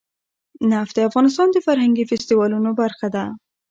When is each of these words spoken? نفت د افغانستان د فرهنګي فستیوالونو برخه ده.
نفت 0.71 0.93
د 0.95 0.99
افغانستان 1.09 1.47
د 1.51 1.57
فرهنګي 1.65 2.03
فستیوالونو 2.09 2.69
برخه 2.81 3.07
ده. 3.15 3.25